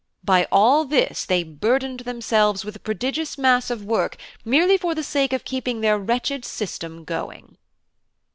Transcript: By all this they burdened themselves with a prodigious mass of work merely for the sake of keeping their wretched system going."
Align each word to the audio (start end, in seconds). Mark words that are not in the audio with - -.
By 0.23 0.47
all 0.51 0.85
this 0.85 1.25
they 1.25 1.43
burdened 1.43 1.99
themselves 1.99 2.65
with 2.65 2.75
a 2.75 2.79
prodigious 2.79 3.37
mass 3.37 3.69
of 3.69 3.85
work 3.85 4.17
merely 4.43 4.75
for 4.75 4.95
the 4.95 5.03
sake 5.03 5.31
of 5.31 5.45
keeping 5.45 5.81
their 5.81 5.99
wretched 5.99 6.43
system 6.43 7.03
going." 7.03 7.55